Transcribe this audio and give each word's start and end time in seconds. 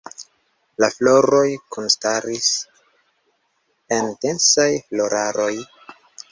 La 0.83 0.87
floroj 0.93 1.43
kunstaris 1.75 2.49
en 3.99 4.11
densaj 4.27 4.69
floraroj. 4.89 5.55